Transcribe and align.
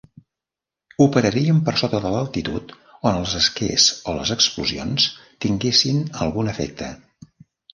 Operarien 1.03 1.59
per 1.67 1.73
sota 1.81 1.99
de 2.05 2.13
l'altitud 2.15 2.73
on 3.11 3.19
els 3.21 3.35
esquers 3.41 3.87
o 4.13 4.17
les 4.21 4.33
explosions 4.37 5.07
tinguessin 5.47 6.01
algun 6.27 6.55
efecte. 6.57 6.91